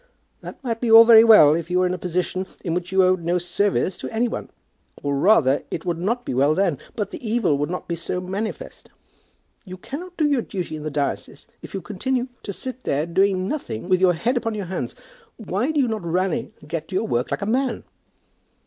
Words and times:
"That 0.39 0.63
might 0.63 0.81
be 0.81 0.89
all 0.89 1.05
very 1.05 1.23
well 1.23 1.53
if 1.53 1.69
you 1.69 1.77
were 1.77 1.85
in 1.85 1.93
a 1.93 1.97
position 1.99 2.47
in 2.65 2.73
which 2.73 2.91
you 2.91 3.03
owed 3.03 3.21
no 3.21 3.37
service 3.37 3.97
to 3.99 4.09
any 4.09 4.27
one; 4.27 4.49
or, 5.03 5.15
rather, 5.15 5.63
it 5.69 5.85
would 5.85 5.99
not 5.99 6.25
be 6.25 6.33
well 6.33 6.55
then, 6.55 6.79
but 6.95 7.11
the 7.11 7.23
evil 7.23 7.55
would 7.59 7.69
not 7.69 7.87
be 7.87 7.95
so 7.95 8.19
manifest. 8.19 8.89
You 9.63 9.77
cannot 9.77 10.17
do 10.17 10.27
your 10.27 10.41
duty 10.41 10.75
in 10.75 10.81
the 10.81 10.89
diocese 10.89 11.45
if 11.61 11.75
you 11.75 11.81
continue 11.83 12.29
to 12.41 12.51
sit 12.51 12.81
there 12.81 13.05
doing 13.05 13.47
nothing, 13.47 13.89
with 13.89 14.01
your 14.01 14.13
head 14.13 14.37
upon 14.37 14.55
your 14.55 14.65
hands. 14.65 14.95
Why 15.37 15.69
do 15.71 15.79
you 15.79 15.87
not 15.87 16.03
rally, 16.03 16.51
and 16.59 16.67
get 16.67 16.87
to 16.87 16.95
your 16.95 17.05
work 17.07 17.29
like 17.29 17.43
a 17.43 17.45
man?" 17.45 17.83